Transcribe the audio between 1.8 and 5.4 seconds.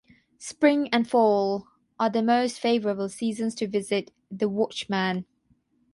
are the most favorable seasons to visit The Watchman.